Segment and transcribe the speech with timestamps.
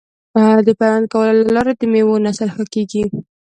[0.65, 3.03] د پیوند کولو له لارې د میوو نسل ښه کیږي.